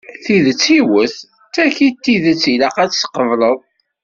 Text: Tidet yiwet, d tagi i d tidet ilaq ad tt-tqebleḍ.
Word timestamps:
Tidet 0.23 0.63
yiwet, 0.75 1.15
d 1.25 1.27
tagi 1.53 1.81
i 1.87 1.89
d 1.93 1.97
tidet 2.03 2.43
ilaq 2.53 2.75
ad 2.83 2.89
tt-tqebleḍ. 2.91 3.57